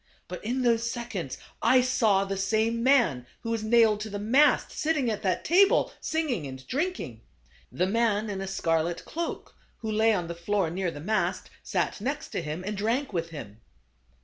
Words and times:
But 0.27 0.43
in 0.43 0.63
those 0.63 0.89
seconds 0.89 1.37
I 1.61 1.81
saw 1.81 2.25
the 2.25 2.35
same 2.35 2.81
man 2.81 3.27
who 3.41 3.51
was 3.51 3.63
nailed 3.63 3.99
to 3.99 4.09
the 4.09 4.17
mast 4.17 4.71
sitting 4.71 5.11
at 5.11 5.21
that 5.21 5.45
table, 5.45 5.93
singing 6.01 6.47
and 6.47 6.65
drinking. 6.65 7.21
The 7.71 7.85
man 7.85 8.27
in 8.27 8.41
a 8.41 8.47
scarlet 8.47 9.05
cloak, 9.05 9.53
who 9.81 9.91
lay 9.91 10.11
on 10.11 10.27
the 10.27 10.33
floor 10.33 10.71
near 10.71 10.89
the 10.89 11.01
mast, 11.01 11.51
sat 11.61 12.01
next 12.01 12.29
to 12.29 12.41
him, 12.41 12.63
and 12.65 12.75
drank 12.75 13.13
with 13.13 13.29
him." 13.29 13.37
THE 13.61 13.61
CARAVAN. 13.61 13.61